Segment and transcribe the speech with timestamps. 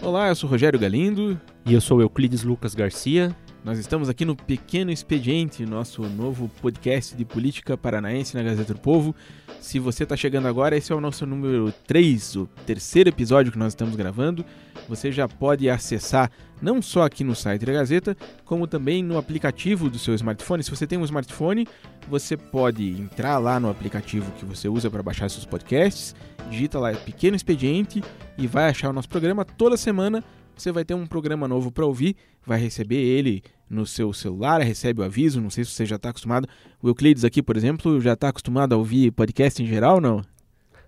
[0.00, 1.38] Olá, eu sou Rogério Galindo.
[1.66, 3.34] E eu sou Euclides Lucas Garcia.
[3.64, 8.80] Nós estamos aqui no Pequeno Expediente, nosso novo podcast de política paranaense na Gazeta do
[8.80, 9.14] Povo.
[9.60, 13.58] Se você está chegando agora, esse é o nosso número 3, o terceiro episódio que
[13.58, 14.44] nós estamos gravando.
[14.88, 16.30] Você já pode acessar
[16.62, 20.62] não só aqui no site da Gazeta, como também no aplicativo do seu smartphone.
[20.62, 21.66] Se você tem um smartphone,
[22.08, 26.14] você pode entrar lá no aplicativo que você usa para baixar seus podcasts,
[26.48, 28.02] digita lá Pequeno Expediente
[28.38, 30.22] e vai achar o nosso programa toda semana.
[30.56, 32.16] Você vai ter um programa novo para ouvir,
[32.48, 35.40] vai receber ele no seu celular, recebe o aviso.
[35.40, 36.48] Não sei se você já está acostumado.
[36.82, 40.24] O Euclides aqui, por exemplo, já está acostumado a ouvir podcast em geral, não?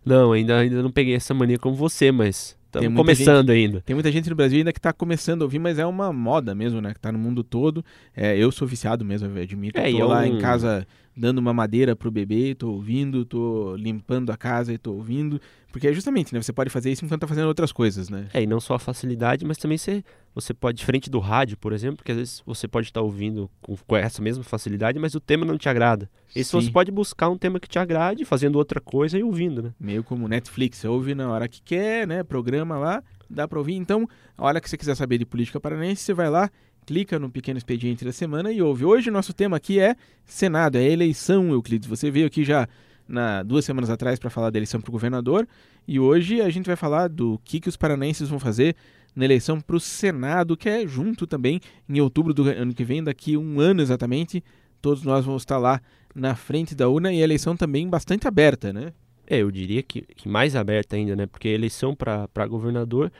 [0.05, 3.81] Não, ainda, ainda não peguei essa mania como você, mas Estamos começando gente, ainda.
[3.81, 6.55] Tem muita gente no Brasil ainda que está começando a ouvir, mas é uma moda
[6.55, 6.93] mesmo, né?
[6.93, 7.85] Que está no mundo todo.
[8.17, 9.79] É, eu sou viciado mesmo, eu admito.
[9.79, 10.25] É, tô lá um...
[10.25, 14.95] em casa dando uma madeira pro bebê, tô ouvindo, tô limpando a casa e tô
[14.95, 15.41] ouvindo.
[15.73, 16.43] Porque é justamente, né?
[16.43, 18.29] Você pode fazer isso enquanto tá fazendo outras coisas, né?
[18.33, 20.03] É, e não só a facilidade, mas também você,
[20.35, 23.77] você pode, diferente do rádio, por exemplo, que às vezes você pode estar ouvindo com,
[23.77, 26.11] com essa mesma facilidade, mas o tema não te agrada.
[26.35, 26.61] Esse Sim.
[26.61, 29.73] você pode buscar um tema que te agrade, fazendo outra coisa e ouvindo, né?
[29.79, 32.25] Meio como Netflix, você ouve na hora que quer, né?
[32.25, 33.75] Programa lá, dá pra ouvir.
[33.75, 36.51] Então, a hora que você quiser saber de política paranaense, você vai lá,
[36.87, 38.85] clica no pequeno expediente da semana e ouve.
[38.85, 39.95] Hoje nosso tema aqui é
[40.25, 41.89] Senado, é eleição, Euclides.
[41.89, 42.69] Você veio aqui já
[43.07, 45.47] na, duas semanas atrás para falar da eleição para o governador
[45.87, 48.77] e hoje a gente vai falar do que, que os paranaenses vão fazer
[49.15, 53.03] na eleição para o Senado, que é junto também em outubro do ano que vem,
[53.03, 54.43] daqui um ano exatamente.
[54.81, 55.81] Todos nós vamos estar lá
[56.15, 58.93] na frente da urna e a eleição também bastante aberta, né?
[59.31, 61.25] É, eu diria que, que mais aberta ainda, né?
[61.25, 63.13] Porque a eleição para governador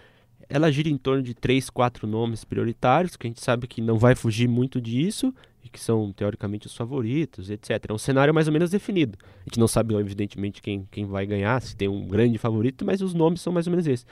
[0.49, 3.97] ela gira em torno de três, quatro nomes prioritários, que a gente sabe que não
[3.97, 5.33] vai fugir muito disso,
[5.65, 7.87] e que são teoricamente os favoritos, etc.
[7.89, 9.17] É um cenário mais ou menos definido.
[9.23, 13.01] A gente não sabe, evidentemente, quem, quem vai ganhar, se tem um grande favorito, mas
[13.01, 14.05] os nomes são mais ou menos esses.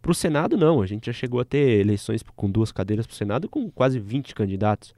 [0.00, 0.80] Para o Senado, não.
[0.80, 4.00] A gente já chegou a ter eleições com duas cadeiras para o Senado com quase
[4.00, 4.94] 20 candidatos.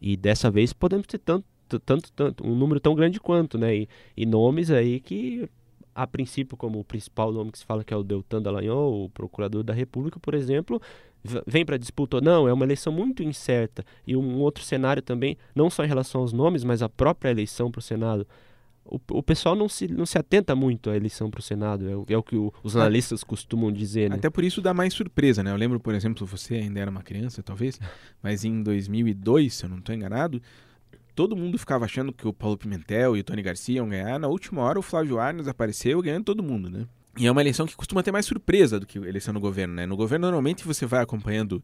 [0.00, 1.44] E dessa vez podemos ter tanto,
[1.80, 3.74] tanto, tanto, um número tão grande quanto, né?
[3.74, 5.48] E, e nomes aí que
[5.98, 9.10] a princípio, como o principal nome que se fala que é o Deltan Dallagnol, o
[9.10, 10.80] procurador da República, por exemplo,
[11.44, 13.84] vem para disputa ou não, é uma eleição muito incerta.
[14.06, 17.68] E um outro cenário também, não só em relação aos nomes, mas a própria eleição
[17.68, 18.24] para o Senado.
[19.10, 22.06] O, pessoal não se, não se atenta muito à eleição para o Senado, é o,
[22.08, 22.78] é o que o, os é.
[22.78, 24.08] analistas costumam dizer.
[24.08, 24.16] Né?
[24.16, 25.50] Até por isso dá mais surpresa, né?
[25.50, 27.78] Eu lembro, por exemplo, você ainda era uma criança, talvez,
[28.22, 30.40] mas em 2002, se eu não estou enganado,
[31.18, 34.20] todo mundo ficava achando que o Paulo Pimentel e o Tony Garcia iam ganhar.
[34.20, 36.86] Na última hora, o Flávio Arnes apareceu ganhando todo mundo, né?
[37.18, 39.84] E é uma eleição que costuma ter mais surpresa do que eleição no governo, né?
[39.84, 41.60] No governo, normalmente, você vai acompanhando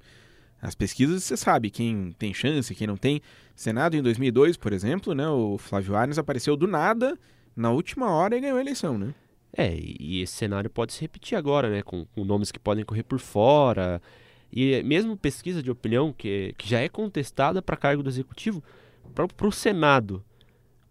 [0.60, 3.20] as pesquisas você sabe quem tem chance, quem não tem.
[3.54, 5.28] Senado em 2002, por exemplo, né?
[5.28, 7.16] O Flávio Arnes apareceu do nada
[7.54, 9.14] na última hora e ganhou a eleição, né?
[9.56, 11.80] É, e esse cenário pode se repetir agora, né?
[11.80, 14.02] Com, com nomes que podem correr por fora.
[14.52, 18.60] E mesmo pesquisa de opinião, que, que já é contestada para cargo do executivo,
[19.12, 20.24] para o Senado,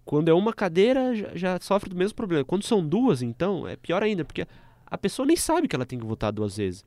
[0.05, 2.43] quando é uma cadeira, já, já, sofre do mesmo problema.
[2.43, 4.45] Quando são duas, então, é pior ainda, porque
[4.85, 6.83] a pessoa nem sabe que ela tem que votar duas vezes.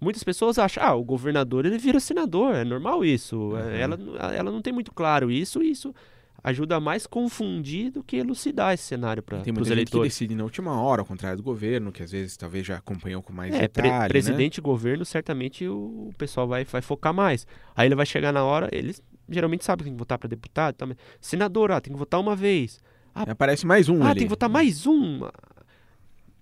[0.00, 3.36] Muitas pessoas acham, ah, o governador ele vira senador, é normal isso.
[3.36, 3.58] Uhum.
[3.58, 3.98] Ela,
[4.34, 5.94] ela não tem muito claro isso, e isso
[6.44, 9.90] ajuda mais confundir do que elucidar esse cenário para os eleitores.
[9.90, 12.76] Tem que decide na última hora, ao contrário do governo, que às vezes talvez já
[12.76, 14.08] acompanhou com mais é, detalhe, pre né?
[14.08, 14.60] presidente né?
[14.60, 17.46] e governo, certamente o pessoal vai, vai focar mais.
[17.74, 20.74] Aí ele vai chegar na hora, eles geralmente sabem que tem que votar para deputado,
[20.74, 20.86] tá?
[21.18, 22.78] senador, ah, tem que votar uma vez.
[23.14, 24.18] Ah, Aparece mais um Ah, ali.
[24.20, 25.20] tem que votar mais um.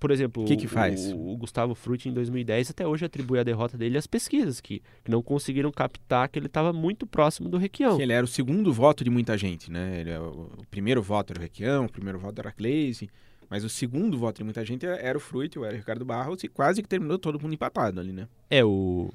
[0.02, 1.12] Por exemplo, o, que que faz?
[1.12, 4.82] O, o, Gustavo Frutti, em 2010, até hoje atribui a derrota dele às pesquisas, que,
[5.04, 7.96] que não conseguiram captar que ele estava muito próximo do Requião.
[7.98, 10.00] Que ele era o segundo voto de muita gente, né?
[10.00, 13.08] Ele, é o, o, primeiro voto era o Requião, o primeiro voto era a Cleise,
[13.48, 16.48] mas o segundo voto de muita gente era o Frutti, era o Ricardo Barros, e
[16.48, 18.26] quase que terminou todo mundo empatado ali, né?
[18.50, 19.08] É, o...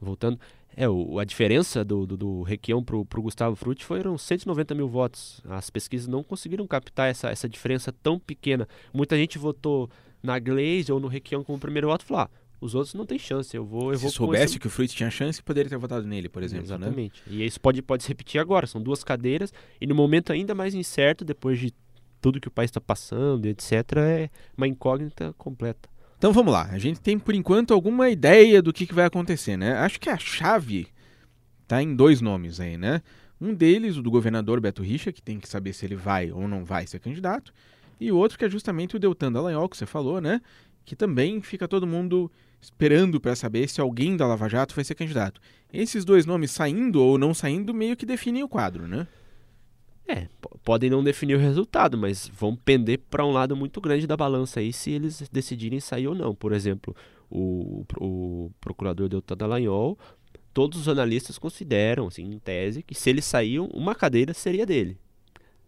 [0.00, 0.38] Voltando,
[0.76, 4.88] é, o, a diferença do, do, do Requião para o Gustavo Frutti foram 190 mil
[4.88, 5.40] votos.
[5.48, 8.68] As pesquisas não conseguiram captar essa, essa diferença tão pequena.
[8.92, 9.88] Muita gente votou
[10.22, 13.18] na Glaze ou no Requião como primeiro voto e falou: ah, os outros não têm
[13.18, 13.92] chance, eu vou...
[13.92, 14.58] Eu se vou soubesse esse...
[14.58, 16.66] que o Frutti tinha chance, poderia ter votado nele, por exemplo.
[16.66, 16.74] Né?
[16.74, 17.22] Exatamente.
[17.26, 17.36] Né?
[17.36, 18.66] E isso pode, pode se repetir agora.
[18.66, 21.72] São duas cadeiras e no momento ainda mais incerto, depois de
[22.20, 25.90] tudo que o país está passando, etc., é uma incógnita completa.
[26.24, 29.58] Então vamos lá, a gente tem por enquanto alguma ideia do que, que vai acontecer,
[29.58, 29.74] né?
[29.74, 30.86] Acho que a chave
[31.68, 33.02] tá em dois nomes aí, né?
[33.38, 36.48] Um deles, o do governador Beto Richa, que tem que saber se ele vai ou
[36.48, 37.52] não vai ser candidato,
[38.00, 40.40] e o outro que é justamente o Deltan Dallagnol, que você falou, né?
[40.86, 44.94] Que também fica todo mundo esperando para saber se alguém da Lava Jato vai ser
[44.94, 45.42] candidato.
[45.70, 49.06] Esses dois nomes saindo ou não saindo meio que definem o quadro, né?
[50.06, 50.28] É,
[50.62, 54.60] podem não definir o resultado, mas vão pender para um lado muito grande da balança
[54.60, 56.34] aí se eles decidirem sair ou não.
[56.34, 56.94] Por exemplo,
[57.30, 59.98] o, o procurador Deltan Dallagnol,
[60.52, 64.98] todos os analistas consideram, assim, em tese, que se ele sair, uma cadeira seria dele.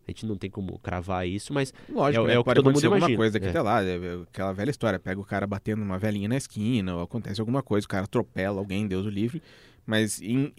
[0.07, 2.39] A gente não tem como cravar isso, mas Lógico, é, é, né?
[2.39, 3.49] o que todo mundo alguma coisa que É.
[3.51, 6.95] até lá, é, é aquela velha história, pega o cara batendo uma velhinha na esquina,
[6.95, 9.43] ou acontece alguma coisa, o cara atropela alguém, Deus o livre,
[9.85, 10.53] mas em,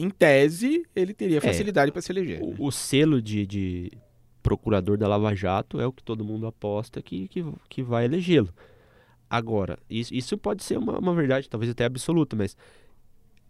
[0.00, 2.40] em tese ele teria facilidade para se eleger.
[2.40, 2.54] né?
[2.58, 3.92] O, o selo de, de
[4.42, 8.48] procurador da Lava Jato é o que todo mundo aposta que, que, que vai elegê-lo.
[9.28, 12.56] Agora, isso, isso pode ser uma, uma verdade, talvez até absoluta, mas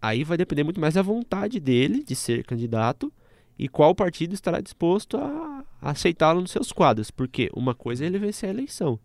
[0.01, 3.11] aí vai depender muito mais da vontade dele de ser candidato
[3.57, 7.11] e qual partido estará disposto a, aceitá-lo nos seus quadros.
[7.11, 8.99] Porque uma coisa é ele vencer a eleição.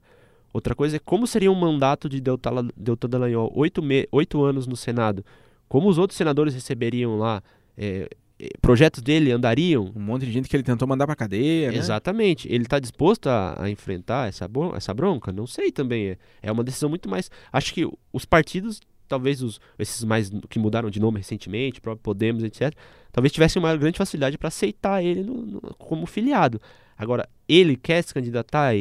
[0.53, 4.77] Outra coisa é como seria um mandato de Deltan Dallagnol, oito, me, oito anos no
[4.77, 5.25] Senado.
[5.69, 7.43] Como os outros senadores receberiam lá,
[7.77, 8.09] é,
[8.39, 11.79] é, projetos dele andariam, Um monte de gente que ele tentou mandar pra cadeia, né?
[11.79, 12.49] Exatamente.
[12.53, 15.33] Ele está disposto a, a enfrentar essa, essa bronca?
[15.33, 16.09] Não sei também.
[16.11, 17.31] É, é uma decisão muito mais.
[17.53, 22.43] Acho que os partidos, talvez os, esses mais que mudaram de nome recentemente, próprio Podemos,
[22.45, 22.73] etc.,
[23.13, 26.61] talvez tivessem uma grande facilidade para aceitar ele no- no- como filiado.
[26.97, 28.79] Agora, ele quer se candidatar e,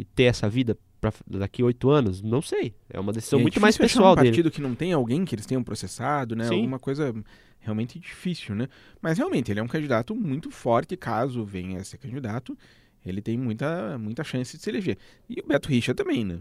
[0.00, 2.22] e ter essa vida pra, daqui oito anos?
[2.22, 2.74] Não sei.
[2.90, 4.28] É uma decisão é muito mais pessoal um dele.
[4.28, 6.44] partido que não tem alguém que eles tenham processado, né?
[6.44, 6.56] Sim.
[6.56, 7.14] Alguma coisa
[7.60, 8.68] realmente difícil, né?
[9.00, 12.56] Mas realmente ele é um candidato muito forte, caso venha a ser candidato,
[13.04, 14.98] ele tem muita, muita chance de se eleger.
[15.28, 16.38] E o Beto Richa também, né?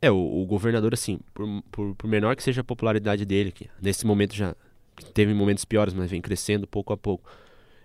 [0.00, 3.68] É, o, o governador, assim, por, por, por menor que seja a popularidade dele, que
[3.82, 4.54] nesse momento já
[5.12, 7.28] teve momentos piores, mas vem crescendo pouco a pouco,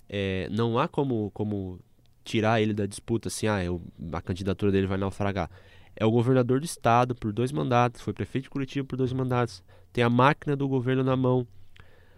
[0.08, 1.80] é, não há como, como
[2.24, 3.82] tirar ele da disputa, assim, ah, eu,
[4.12, 5.50] a candidatura dele vai naufragar.
[5.96, 9.64] É o governador do estado por dois mandatos, foi prefeito de Curitiba por dois mandatos,
[9.92, 11.46] tem a máquina do governo na mão,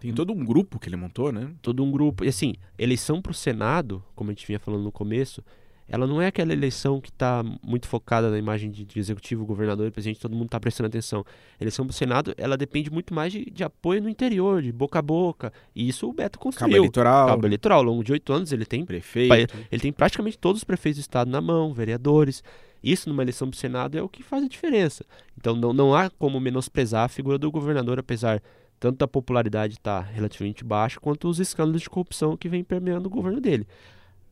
[0.00, 1.52] Tem todo um grupo que ele montou, né?
[1.60, 2.24] todo um grupo.
[2.24, 5.42] E assim, eleição para o Senado, como a gente vinha falando no começo,
[5.88, 9.90] ela não é aquela eleição que está muito focada na imagem de, de executivo, governador
[9.92, 11.24] presidente, todo mundo está prestando atenção.
[11.58, 14.72] A eleição para o Senado, ela depende muito mais de, de apoio no interior, de
[14.72, 15.52] boca a boca.
[15.74, 16.76] E isso o Beto Cabo construiu.
[16.78, 17.78] eleitoral, Cabo eleitoral.
[17.78, 19.56] Ao longo de oito anos, ele tem, prefeito.
[19.70, 22.42] ele tem praticamente todos os prefeitos do estado na mão, vereadores.
[22.82, 25.04] Isso numa eleição para o Senado é o que faz a diferença.
[25.38, 28.42] Então não, não há como menosprezar a figura do governador, apesar
[28.78, 33.10] tanto da popularidade estar relativamente baixa, quanto os escândalos de corrupção que vem permeando o
[33.10, 33.66] governo dele.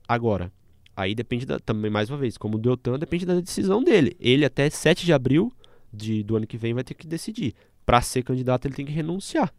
[0.07, 0.53] Agora,
[0.97, 4.17] aí depende da, também, mais uma vez, como o Deltan, depende da decisão dele.
[4.21, 5.53] Ele até 7 de abril
[5.93, 7.55] de, do ano que vem vai ter que decidir.
[7.85, 9.53] Para ser candidato, ele tem que renunciar.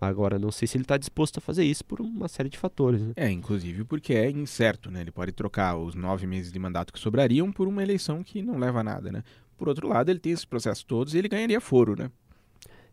[0.00, 3.00] Agora, não sei se ele está disposto a fazer isso por uma série de fatores.
[3.00, 3.12] Né?
[3.16, 5.00] É, inclusive porque é incerto, né?
[5.00, 8.58] Ele pode trocar os nove meses de mandato que sobrariam por uma eleição que não
[8.58, 9.22] leva a nada, né?
[9.56, 12.10] Por outro lado, ele tem esses processos todos e ele ganharia foro, né?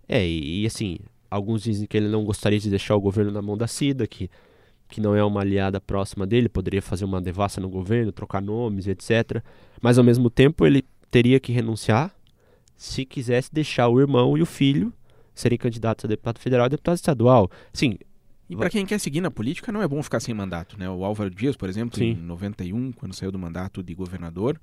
[0.07, 0.97] É, e, e, assim,
[1.29, 4.29] alguns dizem que ele não gostaria de deixar o governo na mão da Cida, que,
[4.87, 8.87] que não é uma aliada próxima dele, poderia fazer uma devassa no governo, trocar nomes,
[8.87, 9.43] etc.
[9.81, 12.13] Mas ao mesmo tempo ele teria que renunciar
[12.75, 14.91] se quisesse deixar o irmão e o filho
[15.33, 17.49] serem candidatos a deputado federal e deputado estadual.
[17.71, 17.97] Sim,
[18.49, 20.89] E para quem quer seguir na política, não é bom ficar sem mandato, né?
[20.89, 22.11] O Álvaro Dias, por exemplo, Sim.
[22.11, 24.59] em 91, quando saiu do mandato de governador,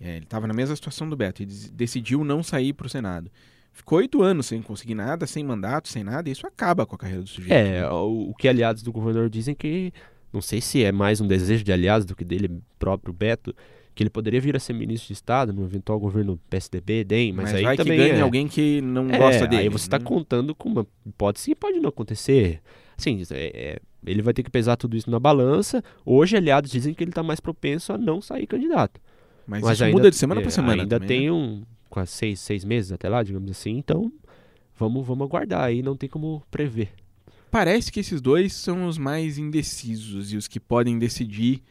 [0.00, 3.30] é, ele estava na mesma situação do Beto e decidiu não sair para o Senado.
[3.72, 6.98] Ficou oito anos sem conseguir nada, sem mandato, sem nada, e isso acaba com a
[6.98, 7.52] carreira do sujeito.
[7.52, 7.88] é, né?
[7.88, 9.92] o, o que aliados do governador dizem que,
[10.32, 13.54] não sei se é mais um desejo de aliados do que dele próprio, Beto,
[13.94, 17.44] que ele poderia vir a ser ministro de Estado no eventual governo PSDB, DEM, mas,
[17.46, 18.20] Mas, aí vai também que ganhe é...
[18.22, 19.62] alguém que não É, gosta dele.
[19.62, 20.04] Aí você está né?
[20.04, 22.60] contando com uma hipótese que pode não acontecer.
[22.96, 25.82] Assim, é- é, ele vai ter que pesar tudo isso na balança.
[26.06, 29.00] Hoje, aliados dizem que ele está mais propenso a não sair candidato.
[29.46, 30.82] Mas, Mas isso ainda, muda de semana é, para semana.
[30.82, 31.32] Ainda também, tem né?
[31.32, 33.76] um quase seis, seis meses até lá, digamos assim.
[33.76, 34.10] Então,
[34.78, 35.64] vamos, vamos aguardar.
[35.64, 36.90] Aí não tem como prever.
[37.50, 41.62] Parece que esses dois são os mais indecisos e os que podem decidir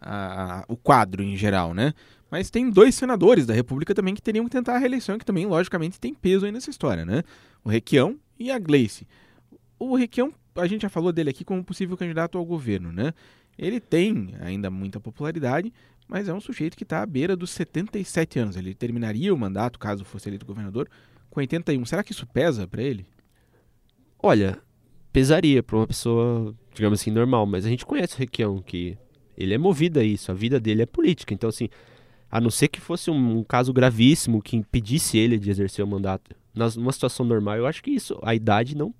[0.00, 1.94] a- o quadro em geral, né?
[2.30, 5.46] Mas tem dois senadores da República também que teriam que tentar a reeleição, que também,
[5.46, 7.22] logicamente, tem peso aí nessa história, né?
[7.64, 9.06] O Requião e a Gleice.
[9.78, 13.12] O Requião, a gente já falou dele aqui como possível candidato ao governo, né?
[13.58, 15.72] Ele tem ainda muita popularidade,
[16.10, 18.56] mas é um sujeito que está à beira dos 77 anos.
[18.56, 20.88] Ele terminaria o mandato, caso fosse eleito governador,
[21.30, 21.84] com 81.
[21.84, 23.06] Será que isso pesa para ele?
[24.20, 24.58] Olha,
[25.12, 27.46] pesaria para uma pessoa, digamos assim, normal.
[27.46, 28.98] Mas a gente conhece o Requião, que
[29.38, 30.32] ele é movido a isso.
[30.32, 31.32] A vida dele é política.
[31.32, 31.68] Então, assim,
[32.28, 36.34] a não ser que fosse um, caso gravíssimo que impedisse ele de exercer o mandato,
[36.52, 38.92] nas- numa situação normal, eu acho que isso, a idade não,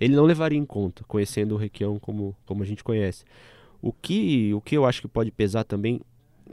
[0.00, 3.24] ele não levaria em conta, conhecendo o Requião como, como a gente conhece.
[3.82, 6.00] O que, o que eu acho que pode pesar também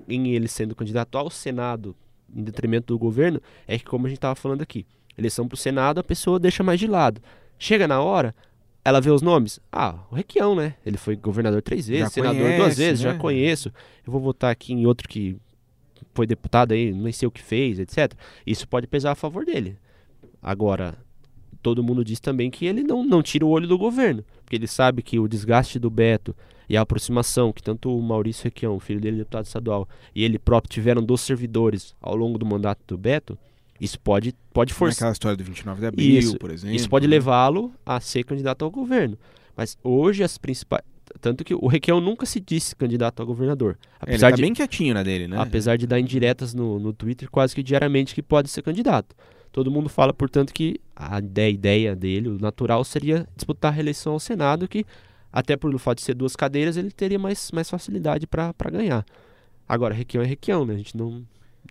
[0.07, 1.95] em ele sendo candidato ao Senado
[2.33, 4.85] em detrimento do governo é que, como a gente estava falando aqui,
[5.17, 7.21] eleição para o Senado a pessoa deixa mais de lado.
[7.59, 8.33] Chega na hora,
[8.83, 9.59] ela vê os nomes.
[9.71, 10.75] Ah, o Requião, né?
[10.85, 13.11] Ele foi governador três vezes, Já senador conhece, duas vezes, né?
[13.11, 13.71] já conheço.
[14.05, 15.37] Eu vou votar aqui em outro que
[16.13, 18.13] foi deputado aí, não sei o que fez, etc.
[18.45, 19.77] Isso pode pesar a favor dele.
[20.41, 20.97] Agora,
[21.61, 24.67] todo mundo diz também que ele não, não tira o olho do governo, porque ele
[24.67, 26.35] sabe que o desgaste do Beto
[26.67, 30.69] e a aproximação que tanto o Maurício Requião, filho dele, deputado estadual, e ele próprio
[30.69, 33.37] tiveram dos servidores ao longo do mandato do Beto,
[33.79, 34.95] isso pode, pode forçar.
[34.95, 36.75] Naquela história do 29 de abril, Isso, por exemplo.
[36.75, 37.11] Isso pode né?
[37.11, 39.17] levá-lo a ser candidato ao governo.
[39.55, 40.83] Mas hoje as principais.
[41.21, 43.77] Tanto que o Requião nunca se disse candidato a governador.
[43.81, 45.37] É, Ele Apesar, tá de, bem quietinho na dele, né?
[45.39, 49.15] apesar de dar indiretas no, no Twitter quase que diariamente que pode ser candidato.
[49.51, 54.13] Todo mundo fala, portanto, que a ideia, a dele, o natural, seria disputar a reeleição
[54.13, 54.85] ao Senado, que
[55.31, 59.05] até por o fato de ser duas cadeiras, ele teria mais, mais facilidade para ganhar.
[59.67, 60.75] Agora, Requião é Requião, né?
[60.75, 61.23] A gente não.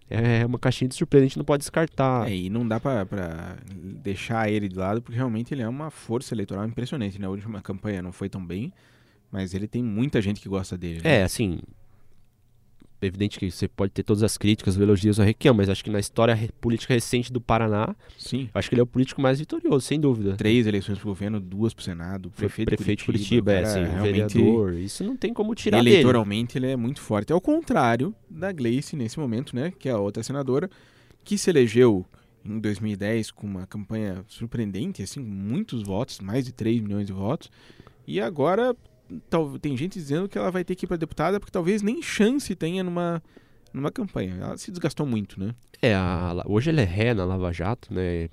[0.09, 2.29] É uma caixinha de surpresa, a gente não pode descartar.
[2.29, 3.07] É, e não dá pra
[4.03, 7.21] deixar ele de lado, porque realmente ele é uma força eleitoral impressionante.
[7.21, 8.73] Na última campanha não foi tão bem,
[9.31, 11.01] mas ele tem muita gente que gosta dele.
[11.05, 11.21] né?
[11.21, 11.61] É, assim.
[13.03, 15.91] Evidente que você pode ter todas as críticas, os elogios ao Requião, mas acho que
[15.91, 18.49] na história política recente do Paraná, Sim.
[18.53, 20.37] acho que ele é o político mais vitorioso, sem dúvida.
[20.37, 23.67] Três eleições pro governo, duas pro Senado, Foi prefeito, prefeito de de Curitiba, é, o
[23.67, 24.75] assim, realmente, vereador.
[24.75, 25.91] Isso não tem como tirar dele.
[25.91, 27.33] Eleitoralmente ele é muito forte.
[27.33, 29.73] É o contrário da Gleice nesse momento, né?
[29.79, 30.69] Que é a outra senadora,
[31.25, 32.05] que se elegeu
[32.45, 37.13] em 2010 com uma campanha surpreendente, assim, com muitos votos, mais de 3 milhões de
[37.13, 37.51] votos.
[38.07, 38.75] E agora
[39.29, 42.01] tal, tem gente dizendo que ela vai ter que ir para deputada porque talvez nem
[42.03, 43.23] chance tenha numa,
[43.73, 44.37] numa campanha.
[44.41, 45.55] Ela se desgastou muito, né?
[45.83, 48.29] É, a- hoje ele é ré na Lava Jato, né?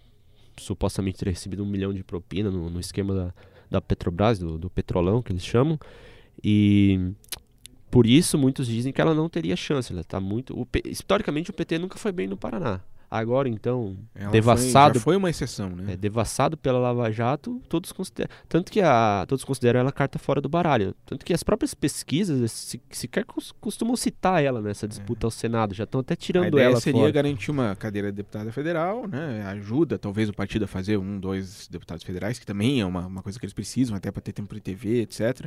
[0.59, 3.33] Supostamente ter recebido um milhão de propina no, no esquema da,
[3.69, 5.79] da Petrobras, do, do petrolão que eles chamam.
[6.43, 7.11] E
[7.91, 9.91] por isso muitos dizem que ela não teria chance.
[9.93, 10.59] Ela tá muito.
[10.59, 12.81] o historicamente o PT nunca foi bem no Paraná.
[13.09, 15.93] Agora então, Ela devassado Foi, foi uma exceção, né?
[15.93, 20.41] é, devassado pela Lava Jato, todos consideram, tanto que a, todos consideram ela carta fora
[20.41, 25.25] do baralho, tanto que as próprias pesquisas se- sequer cos- costumam citar ela nessa disputa
[25.25, 27.11] ao Senado, já estão até a tirando ideia ela seria fora.
[27.13, 29.41] garantir uma cadeira de deputada federal, né?
[29.47, 33.23] Ajuda talvez o partido a fazer um, dois deputados federais, que também é uma, uma
[33.23, 35.45] coisa que eles precisam, até para ter tempo de TV, etc.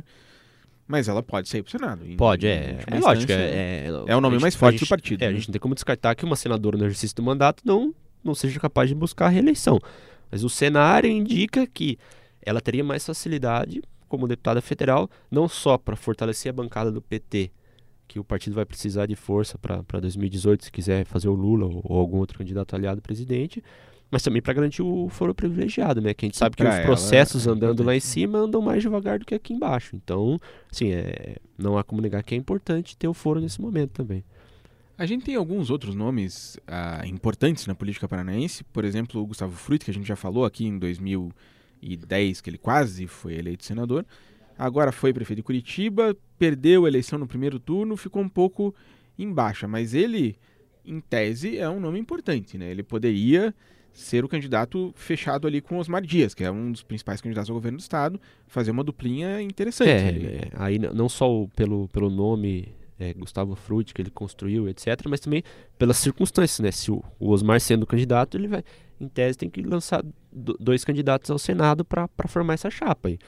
[0.91, 2.05] Mas ela pode sair pro Senado.
[2.05, 4.89] em- Pode, é, é lógico, é, é, é o nome gente- mais forte do gente-
[4.89, 5.37] partido, É, a né?
[5.37, 8.59] gente não tem como descartar que uma senadora no exercício do mandato não, não seja
[8.59, 9.79] capaz de buscar a reeleição.
[10.29, 11.97] Mas o cenário indica que
[12.41, 17.51] ela teria mais facilidade como deputada federal, não só para fortalecer a bancada do PT,
[18.07, 21.81] que o partido vai precisar de força para 2018 se quiser fazer o Lula ou,
[21.85, 23.63] ou algum outro candidato aliado presidente,
[24.11, 26.13] mas também para garantir o foro privilegiado, né?
[26.13, 28.01] Que a gente sabe que os ela processos é andando lá em né?
[28.01, 29.95] cima andam mais devagar do que aqui embaixo.
[29.95, 30.37] Então,
[30.69, 34.21] assim, é, não há como negar que é importante ter o foro nesse momento também.
[34.97, 39.55] A gente tem alguns outros nomes ah, importantes na política paranaense, por exemplo, o Gustavo
[39.55, 44.05] Fruit, que a gente já falou aqui em 2010, que ele quase foi eleito senador.
[44.57, 48.75] Agora foi prefeito de Curitiba, perdeu a eleição no primeiro turno, ficou um pouco
[49.17, 50.37] em baixa, mas ele,
[50.85, 52.69] em tese, é um nome importante, né?
[52.69, 53.55] Ele poderia
[53.93, 57.55] ser o candidato fechado ali com Osmar Dias, que é um dos principais candidatos ao
[57.55, 59.89] governo do estado, fazer uma duplinha interessante.
[59.89, 60.25] É, ali.
[60.25, 65.19] é, aí não só pelo, pelo nome é, Gustavo Frutti que ele construiu, etc., mas
[65.19, 65.43] também
[65.77, 66.71] pelas circunstâncias, né?
[66.71, 68.63] Se o, o Osmar sendo candidato, ele vai,
[68.99, 73.19] em tese, tem que lançar do- dois candidatos ao Senado para formar essa chapa aí.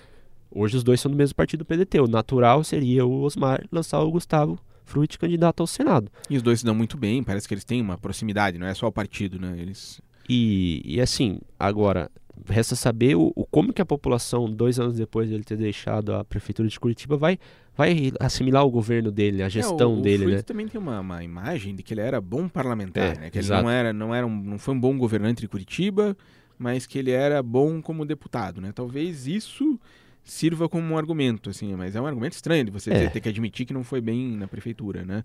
[0.50, 2.00] Hoje os dois são do mesmo partido do PDT.
[2.00, 6.12] O natural seria o Osmar lançar o Gustavo Frutti candidato ao Senado.
[6.30, 8.74] E os dois se dão muito bem, parece que eles têm uma proximidade, não é
[8.76, 9.56] só o partido, né?
[9.58, 10.00] Eles
[10.30, 12.10] E, e assim, agora,
[12.48, 16.14] resta saber o, o- como que a população, dois anos depois de ele ter deixado
[16.14, 17.38] a prefeitura de Curitiba, vai,
[17.76, 20.42] vai assimilar o governo dele, a gestão É, o, dele, o né?
[20.42, 23.30] também tem uma, uma imagem de que ele era bom parlamentar, É, né?
[23.30, 23.64] Que ele exato.
[23.64, 26.16] não era, não era um, não foi um bom governante de Curitiba,
[26.58, 28.72] mas que ele era bom como deputado, né?
[28.74, 29.80] Talvez isso
[30.24, 33.00] sirva como um argumento, assim, mas é um argumento estranho de você É.
[33.00, 35.22] ter, ter que admitir que não foi bem na prefeitura, né?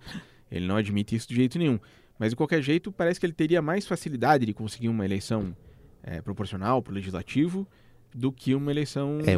[0.50, 1.78] Ele não admite isso de jeito nenhum.
[2.18, 5.54] Mas de qualquer jeito, parece que ele teria mais facilidade de conseguir uma eleição
[6.02, 7.66] eh, proporcional para o legislativo
[8.14, 9.36] do que uma eleição É,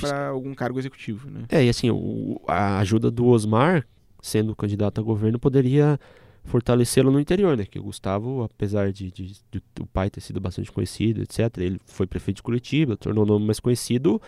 [0.00, 1.44] para algum cargo executivo, né?
[1.48, 3.86] É, e assim, o- a ajuda do Osmar,
[4.22, 5.98] sendo candidato a governo, poderia
[6.44, 7.64] fortalecê-lo no interior, né?
[7.64, 11.80] Que o Gustavo, apesar de, de- de o pai ter sido bastante conhecido, etc., ele
[11.86, 14.20] foi prefeito de Curitiba, tornou o nome mais conhecido,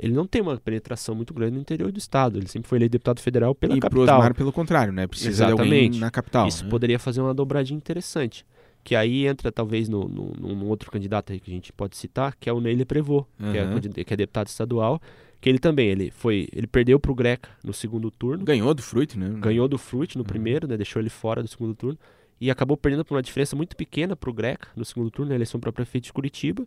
[0.00, 2.38] ele não tem uma penetração muito grande no interior do estado.
[2.38, 4.18] Ele sempre foi eleito deputado federal pela e pro capital.
[4.18, 5.06] Osmar, pelo contrário, né?
[5.06, 5.62] Precisa de Exatamente.
[5.88, 6.48] alguém na capital.
[6.48, 6.70] Isso né?
[6.70, 8.44] poderia fazer uma dobradinha interessante.
[8.82, 12.48] Que aí entra talvez no, no- num outro candidato que a gente pode citar, que
[12.48, 15.00] é o Neile Prevot, que, é, que é deputado estadual,
[15.38, 19.18] que ele também, ele foi, ele perdeu pro Greca no segundo turno, Ganhou do Fruit,
[19.18, 19.34] né?
[19.38, 20.20] ganhou do Fruit Uhum.
[20.20, 21.98] no primeiro, né, deixou ele fora do segundo turno,
[22.40, 25.60] e acabou perdendo por uma diferença muito pequena pro Greca no segundo turno, na eleição
[25.60, 26.66] para prefeito de Curitiba.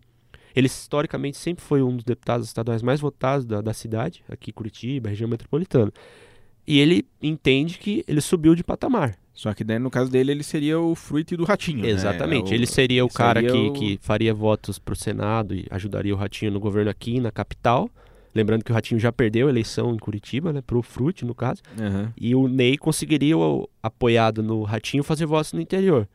[0.56, 5.10] Ele historicamente sempre foi um dos deputados estaduais mais votados da, da cidade, aqui Curitiba,
[5.10, 5.92] região metropolitana.
[6.66, 9.18] E ele entende que ele subiu de patamar.
[9.34, 11.86] Só que daí, no caso dele, ele seria o fruto do Ratinho.
[11.86, 12.52] Exatamente.
[12.52, 12.52] Né?
[12.52, 15.66] O, ele seria o cara seria que, o- que faria votos para o Senado e
[15.72, 17.90] ajudaria o Ratinho no governo aqui na capital.
[18.36, 21.34] Lembrando que o Ratinho já perdeu a eleição em Curitiba, né, para o Frute, no
[21.36, 21.62] caso.
[21.80, 22.14] Aham.
[22.16, 23.36] E o Ney conseguiria,
[23.82, 26.08] apoiado no Ratinho, fazer votos no interior.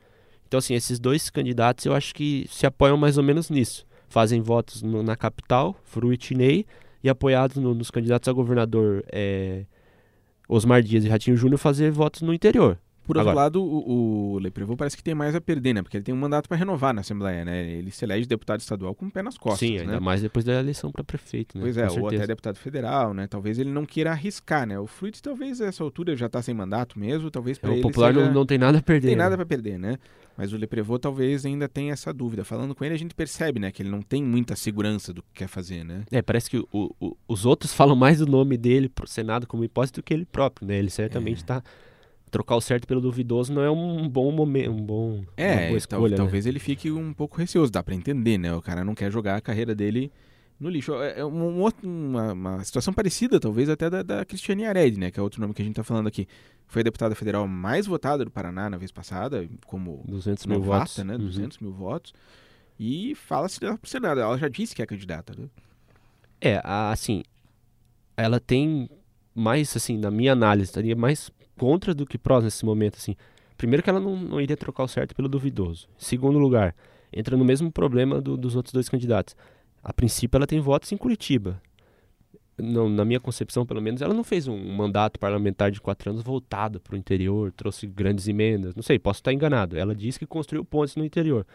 [0.46, 3.84] Então, assim, esses dois candidatos eu acho que se apoiam mais ou menos nisso.
[4.08, 6.66] Fazem votos no- na capital, Fruit e Ney,
[7.04, 9.64] e apoiados no- nos candidatos a governador é,
[10.48, 12.78] Osmar Dias e Ratinho Júnior fazer votos no interior.
[13.08, 15.82] Por outro Agora- lado, o, o Leprevot parece que tem mais a perder, né?
[15.82, 17.66] Porque ele tem um mandato para renovar na Assembleia, né?
[17.68, 19.98] Ele se elege deputado estadual com o pé nas costas, Sim, ainda né?
[20.00, 21.64] mais depois da eleição para prefeito, né?
[21.64, 22.16] Pois Com é, ou certeza.
[22.16, 23.26] até deputado federal, né?
[23.26, 24.78] Talvez ele não queira arriscar, né?
[24.78, 27.80] O Fruit talvez a essa altura já tá sem mandato mesmo, talvez para É, ele
[27.80, 28.26] o popular seja...
[28.26, 29.08] não, não tem nada a perder.
[29.08, 29.22] tem né?
[29.24, 29.96] nada para perder, né?
[30.36, 32.44] Mas o Leprevot talvez ainda tenha essa dúvida.
[32.44, 33.72] Falando com ele, a gente percebe, né?
[33.72, 36.04] Que ele não tem muita segurança do que quer fazer, né?
[36.12, 39.64] É, parece que o- o- os outros falam mais do nome dele pro Senado como
[39.64, 40.76] hipótese do que ele próprio, né?
[40.78, 41.44] Ele certamente É.
[42.28, 45.76] trocar o certo pelo duvidoso não é um bom momento, um bom É, boa tal-
[45.76, 46.16] escolha, né?
[46.16, 48.54] talvez ele fique um pouco receoso, dá pra entender, né?
[48.54, 50.12] O cara não quer jogar a carreira dele
[50.60, 50.92] no lixo.
[50.94, 54.98] É é um- um outro- uma, uma situação parecida, talvez, até da, da Cristiane Yared,
[54.98, 55.10] né?
[55.10, 56.26] Que é outro nome que a gente tá falando aqui.
[56.66, 60.80] Foi a deputada federal mais votada do Paraná na vez passada, como 200 mil novata,
[60.80, 61.04] votos.
[61.04, 61.14] né?
[61.14, 61.20] Uhum.
[61.20, 62.12] 200 mil votos.
[62.78, 64.20] E fala-se dela pro Senado.
[64.20, 65.46] Ela já disse que é candidata, né?
[66.40, 67.22] É, assim,
[68.16, 68.88] ela tem
[69.34, 73.14] mais, assim, na minha análise, estaria mais contra do que prós nesse momento, assim.
[73.56, 75.88] Primeiro que ela não, não iria trocar o certo pelo duvidoso.
[75.98, 76.74] Segundo lugar,
[77.12, 79.34] entra no mesmo problema do- dos outros dois candidatos.
[79.82, 81.60] A princípio ela tem votos em Curitiba.
[82.60, 86.22] Não, na minha concepção, pelo menos, ela não fez um mandato parlamentar de quatro anos
[86.22, 88.74] voltado para o interior, trouxe grandes emendas.
[88.74, 89.78] Não sei, posso estar enganado.
[89.78, 91.46] Ela disse que construiu pontes no interior.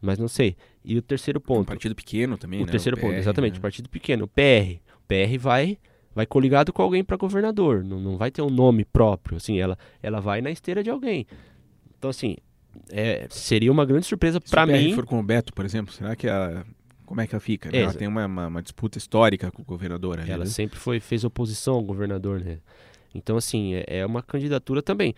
[0.00, 0.56] Mas não sei.
[0.84, 1.66] E o terceiro Um ponto.
[1.66, 2.70] partido pequeno também, O né?
[2.70, 3.60] terceiro ponto, PR, exatamente, né?
[3.60, 4.80] partido pequeno, o PR.
[4.96, 5.76] O PR vai
[6.14, 9.78] vai coligado com alguém para governador, não, não vai ter um nome próprio, assim, ela
[10.02, 11.26] ela vai na esteira de alguém.
[11.96, 12.36] Então assim,
[12.90, 14.94] é, seria uma grande surpresa Se para mim.
[14.94, 16.64] for com o Beto, por exemplo, será que ela...
[17.04, 17.70] Como é que ela fica?
[17.70, 17.78] né?
[17.78, 20.50] Ela tem uma, uma, uma disputa histórica com o governador ali, Ela né?
[20.50, 22.58] sempre foi fez oposição ao governador, né?
[23.14, 25.14] Então assim, é, é uma candidatura também.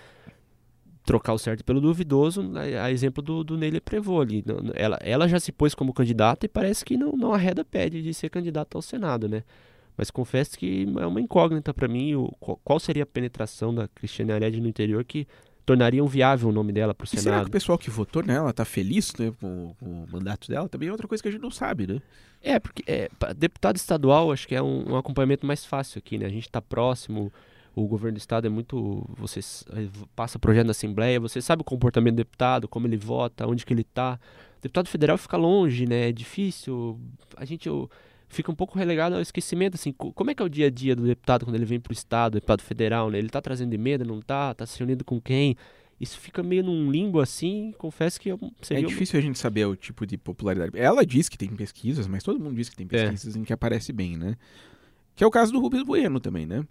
[1.05, 4.45] Trocar o certo pelo duvidoso, a, a exemplo do, do Nele Prevô ali.
[4.75, 8.01] Ela, ela já se pôs como candidata e parece que não, não arreda pé de
[8.01, 9.43] de ser candidata ao Senado, né?
[10.01, 12.35] Mas confesso que é uma incógnita para mim o,
[12.65, 15.29] qual, seria a penetração da Cristiane Ared no interior que
[15.67, 17.49] tornaria viável o nome dela para o E será que Senado.
[17.49, 20.71] o pessoal que votou nela tá feliz né, com, com o mandato dela?
[20.71, 22.01] Também é outra coisa que a gente não sabe, né?
[22.41, 26.25] É, porque é, deputado estadual acho que é um, um acompanhamento mais fácil aqui, né?
[26.25, 27.31] A gente está próximo,
[27.75, 29.07] o governo do estado é muito.
[29.19, 29.41] Você
[30.17, 33.75] passa projeto na Assembleia, você sabe o comportamento do deputado, como ele vota, onde que
[33.75, 34.19] ele está.
[34.63, 36.09] Deputado federal fica longe, né?
[36.09, 36.99] É difícil.
[37.37, 37.89] A gente o-
[38.31, 39.93] fica um pouco relegado ao esquecimento, assim.
[39.93, 41.91] co- Como é que é o dia a dia do deputado quando ele vem para
[41.91, 43.19] o estado, deputado federal, né?
[43.19, 44.53] Ele está trazendo emenda, não está?
[44.53, 45.57] Está se reunindo com quem?
[46.01, 49.39] Isso fica meio num limbo assim, confesso que é um- seria é difícil a gente
[49.39, 50.73] saber o tipo de popularidade.
[50.79, 52.89] Ela diz que tem pesquisas, mas todo mundo diz que tem É.
[53.11, 54.37] pesquisas em que aparece bem, né?
[55.15, 56.65] Que é o caso do Rubens Bueno também, né?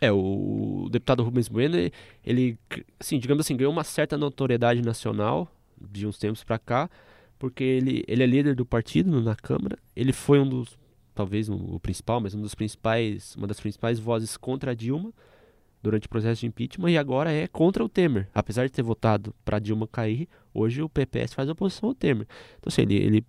[0.00, 1.76] É, o deputado Rubens Bueno,
[2.24, 2.58] ele-
[2.98, 6.88] assim, digamos assim, ganhou uma certa notoriedade nacional de uns tempos pra cá,
[7.38, 10.78] porque ele, ele é líder do partido na Câmara, ele foi um dos,
[11.14, 15.12] talvez um- o principal, mas um dos principais, uma das principais vozes contra a Dilma
[15.82, 18.28] durante o processo de impeachment e agora é contra o Temer.
[18.34, 22.26] Apesar de ter votado pra Dilma cair, hoje o PPS faz oposição ao Temer.
[22.58, 23.24] Então, assim, ele, ele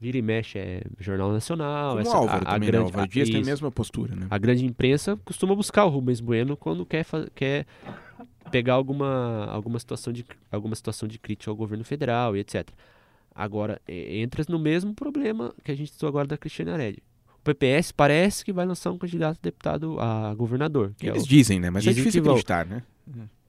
[0.00, 2.66] vira e mexe, é Jornal Nacional, Como essa, o Álvaro a, a né?
[2.66, 4.26] grande, Álvaro Dias tem a mesma postura, né?
[4.28, 7.64] A grande imprensa costuma buscar o Rubens Bueno quando quer, quer
[8.50, 12.68] pegar alguma, alguma, situação de, alguma situação de crítica ao governo federal e etc.
[13.34, 17.02] Agora, entra no mesmo problema que a gente citou agora da Cristiane Aredi.
[17.36, 20.94] O PPS parece que vai lançar um candidato a deputado a governador.
[20.96, 21.68] Que é Eles o- dizem, né?
[21.68, 22.82] Mas é difícil acreditar, né?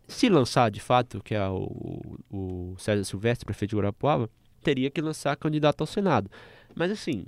[0.07, 4.29] se lançar de fato, que é o, o César Silvestre, prefeito de Guarapuava,
[4.63, 6.29] teria que lançar candidato ao Senado.
[6.75, 7.25] Mas assim,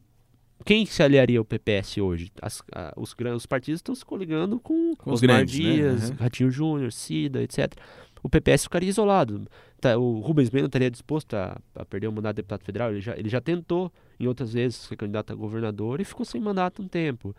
[0.65, 2.32] quem se aliaria ao PPS hoje?
[2.41, 5.74] As- a- os, os partidos estão se coligando com, Com os grandes, né?
[5.74, 6.15] Dias, Uhum.
[6.17, 7.74] Ratinho Júnior, Cida, etc.
[8.22, 9.48] O PPS ficaria isolado.
[9.80, 12.92] Tá, o Rubens Bueno estaria disposto a, a perder o mandato de deputado federal?
[12.92, 16.42] Ele já, ele já tentou, em outras vezes, ser candidato a governador e ficou sem
[16.42, 17.36] mandato um tempo.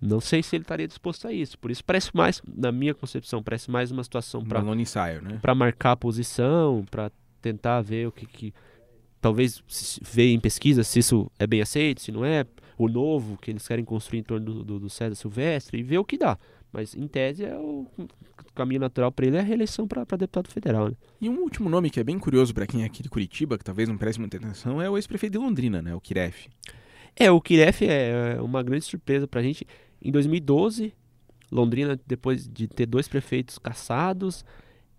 [0.00, 1.58] Não sei se ele estaria disposto a isso.
[1.58, 5.38] Por isso parece mais, na minha concepção, parece mais uma situação para Balão ensaio, né?
[5.40, 7.10] para marcar a posição, para
[7.40, 8.54] tentar ver o que, que
[9.20, 9.62] talvez
[10.02, 12.44] ver em pesquisa se isso é bem aceito, se não é,
[12.78, 15.98] o novo que eles querem construir em torno do, do, do César Silvestre e ver
[15.98, 16.38] o que dá.
[16.72, 17.86] Mas, em tese, é o
[18.56, 20.88] caminho natural para ele é a reeleição para deputado federal.
[20.88, 20.94] Né?
[21.20, 23.64] E um último nome que é bem curioso para quem é aqui de Curitiba, que
[23.64, 25.94] talvez não preste muita atenção, é o ex-prefeito de Londrina, né?
[25.94, 26.48] O Kiref.
[27.14, 29.66] É, o Kiref é uma grande surpresa para a gente.
[30.02, 30.92] Em 2012,
[31.50, 34.44] Londrina, depois de ter dois prefeitos caçados,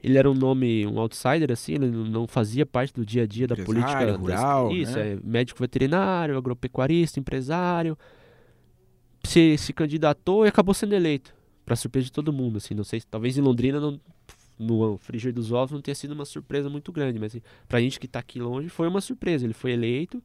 [0.02, 3.48] ele era um nome, um outsider, assim, ele não fazia parte do dia a dia
[3.48, 4.70] da política rural.
[4.70, 5.14] Das, isso, né?
[5.14, 7.98] é médico veterinário, agropecuarista, empresário.
[9.24, 11.37] Se, se candidatou e acabou sendo eleito.
[11.68, 12.74] Pra surpresa de todo mundo, assim.
[12.74, 14.00] Não sei, talvez em Londrina, não,
[14.58, 17.20] no frigir dos ovos, não tenha sido uma surpresa muito grande.
[17.20, 19.46] Mas assim, pra gente que tá aqui longe, foi uma surpresa.
[19.46, 20.24] Ele foi eleito.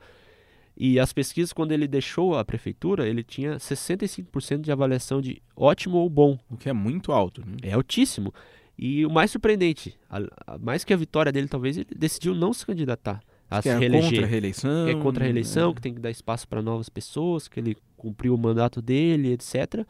[0.76, 5.98] E as pesquisas, quando ele deixou a prefeitura, ele tinha 65% de avaliação de ótimo
[5.98, 6.38] ou bom.
[6.48, 7.56] O que é muito alto, né?
[7.62, 8.32] É altíssimo.
[8.78, 12.52] E o mais surpreendente, a, a, mais que a vitória dele, talvez, ele decidiu não
[12.52, 14.10] se candidatar a que se é reeleger.
[14.10, 14.86] contra a reeleição.
[14.86, 15.74] Que é contra a reeleição, é.
[15.74, 19.86] que tem que dar espaço para novas pessoas, que ele cumpriu o mandato dele, etc.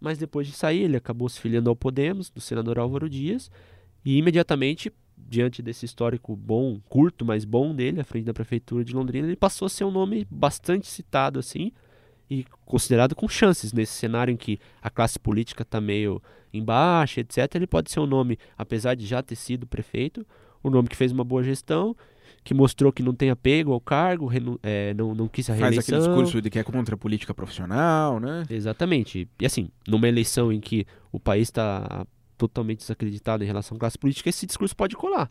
[0.00, 3.50] Mas depois de sair, ele acabou se filiando ao Podemos, do senador Álvaro Dias,
[4.04, 8.94] e imediatamente, diante desse histórico bom, curto, mas bom dele, à frente da prefeitura de
[8.94, 11.70] Londrina, ele passou a ser um nome bastante citado assim
[12.30, 17.54] e considerado com chances nesse cenário em que a classe política está meio embaixo, etc.
[17.56, 20.24] Ele pode ser um nome, apesar de já ter sido prefeito,
[20.62, 21.96] um nome que fez uma boa gestão,
[22.42, 25.60] que mostrou que não tem apego ao cargo, renu- é, não, não quis a Faz
[25.60, 25.98] reeleição.
[25.98, 28.44] aquele discurso de que é contra a política profissional, né?
[28.48, 29.28] Exatamente.
[29.40, 32.06] E assim, numa eleição em que o país está
[32.38, 35.30] totalmente desacreditado em relação à classe política, esse discurso pode colar.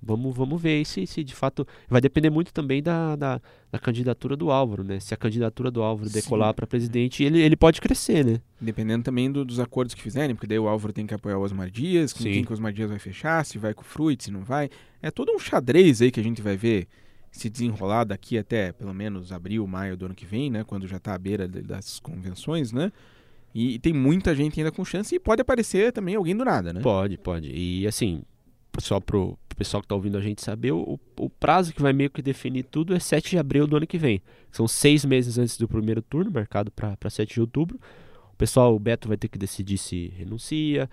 [0.00, 1.66] Vamos, vamos ver se, se de fato.
[1.88, 5.00] Vai depender muito também da, da, da candidatura do Álvaro, né?
[5.00, 6.14] Se a candidatura do Álvaro Sim.
[6.20, 8.40] decolar para presidente, ele, ele pode crescer, né?
[8.60, 11.42] Dependendo também do- dos acordos que fizerem, porque daí o Álvaro tem que apoiar o
[11.42, 12.32] Osmar Dias, com Sim.
[12.32, 14.70] quem que o Osmar Dias vai fechar, se vai com o Fruit, se não vai.
[15.02, 16.86] É todo um xadrez aí que a gente vai ver
[17.30, 20.62] se desenrolar daqui até pelo menos abril, maio do ano que vem, né?
[20.64, 22.90] Quando já está à beira das convenções, né?
[23.54, 26.80] E, tem muita gente ainda com chance e pode aparecer também alguém do nada, né?
[26.80, 27.50] Pode, pode.
[27.52, 28.22] E assim,
[28.80, 31.92] só pro, pro pessoal que tá ouvindo a gente saber, o, o prazo que vai
[31.92, 34.22] meio que definir tudo é 7 de abril do ano que vem.
[34.50, 37.78] São seis meses antes do primeiro turno, marcado para 7 de outubro.
[38.32, 40.88] O pessoal, o Beto vai ter que decidir se renuncia.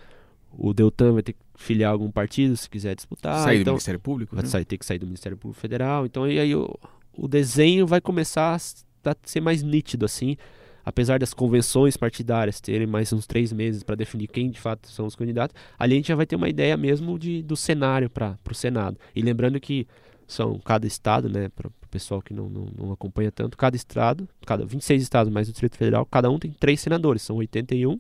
[0.52, 3.44] O Deltan vai ter que filiar algum partido se quiser disputar.
[3.44, 4.50] Sair do então, Ministério Público, vai né?
[4.50, 6.06] sair, ter que sair do Ministério Público Federal.
[6.06, 6.74] Então, e aí o,
[7.14, 10.38] o desenho vai começar a ser mais nítido, assim.
[10.86, 15.08] Apesar das convenções partidárias terem mais uns três meses para definir quem de fato são
[15.08, 18.38] os candidatos, ali a gente já vai ter uma ideia mesmo de, do cenário para
[18.50, 18.98] o Senado.
[19.16, 19.88] E lembrando que
[20.28, 24.28] são cada estado, né, para o pessoal que não, não, não acompanha tanto, cada estado,
[24.46, 28.00] cada 26 estados mais o Distrito Federal, cada um tem três senadores, são 81.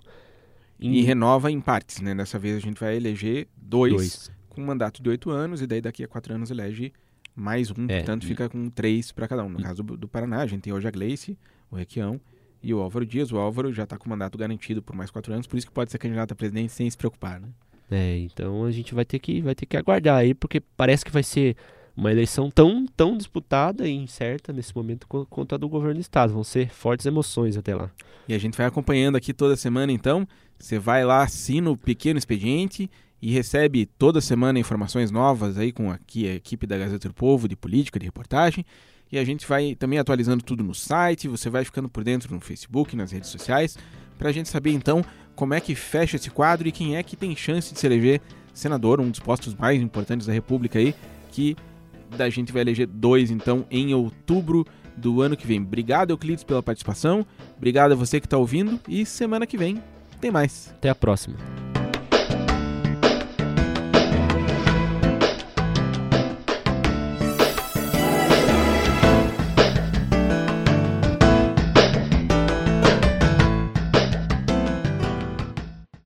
[0.79, 2.13] E renova em partes, né?
[2.13, 4.31] Dessa vez a gente vai eleger dois, dois.
[4.49, 6.91] com um mandato de oito anos, e daí daqui a quatro anos elege
[7.35, 9.49] mais um, É, portanto e- fica com três para cada um.
[9.49, 11.37] No caso do, do Paraná, a gente tem hoje a Gleice,
[11.71, 12.19] o Requião
[12.65, 13.31] e o Álvaro Dias.
[13.31, 15.71] O Álvaro já está com o mandato garantido por mais quatro anos, por isso que
[15.73, 17.47] pode ser candidato a presidente sem se preocupar, né?
[17.91, 21.11] É, então a gente vai ter que vai ter que aguardar aí, porque parece que
[21.11, 21.55] vai ser
[21.95, 26.01] uma eleição tão tão disputada e incerta nesse momento qu- quanto a do governo do
[26.01, 26.33] estado.
[26.33, 27.89] Vão ser fortes emoções até lá.
[28.27, 30.27] E a gente vai acompanhando aqui toda semana, então.
[30.57, 32.89] Você vai lá, assina o Pequeno Expediente
[33.21, 37.47] e recebe toda semana informações novas aí com aqui a equipe da Gazeta do Povo,
[37.47, 38.65] de política, de reportagem.
[39.15, 42.41] E a gente vai também atualizando tudo no site, você vai ficando por dentro no
[42.41, 43.77] Facebook, nas redes sociais,
[44.17, 47.15] para a gente saber então como é que fecha esse quadro e quem é que
[47.15, 48.19] tem chance de se eleger
[48.53, 50.93] senador, um dos postos mais importantes da República aí,
[51.31, 51.55] que
[52.17, 55.61] da gente vai eleger dois então em outubro do ano que vem.
[55.61, 57.25] Obrigado, Euclides, pela participação.
[57.55, 59.81] Obrigado a você que está ouvindo e semana que vem
[60.19, 60.73] tem mais.
[60.75, 61.37] Até a próxima.